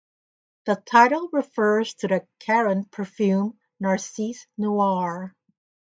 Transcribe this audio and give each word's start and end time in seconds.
The 0.65 0.77
title 0.83 1.29
refers 1.31 1.93
to 1.99 2.07
the 2.07 2.25
Caron 2.43 2.85
perfume 2.85 3.59
"Narcisse 3.79 4.47
Noir". 4.57 5.35